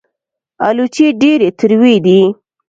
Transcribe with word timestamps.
الوچې 0.67 1.07
ډېرې 1.21 1.49
تروې 1.59 1.95
دي 2.05 2.19